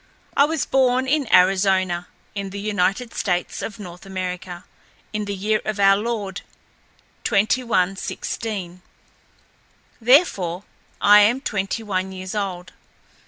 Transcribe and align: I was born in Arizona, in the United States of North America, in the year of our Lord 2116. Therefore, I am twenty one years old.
I 0.35 0.45
was 0.45 0.65
born 0.65 1.05
in 1.05 1.31
Arizona, 1.31 2.07
in 2.33 2.49
the 2.49 2.59
United 2.59 3.13
States 3.13 3.61
of 3.61 3.77
North 3.77 4.03
America, 4.03 4.65
in 5.13 5.25
the 5.25 5.35
year 5.35 5.61
of 5.63 5.79
our 5.79 5.95
Lord 5.95 6.41
2116. 7.23 8.81
Therefore, 10.01 10.63
I 10.99 11.19
am 11.19 11.39
twenty 11.39 11.83
one 11.83 12.11
years 12.11 12.33
old. 12.33 12.73